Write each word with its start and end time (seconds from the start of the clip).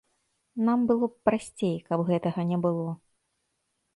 Нам 0.69 0.79
было 0.91 1.05
б 1.11 1.29
прасцей, 1.29 1.75
каб 1.91 1.99
гэтага 2.09 2.45
не 2.53 2.57
было. 2.65 2.91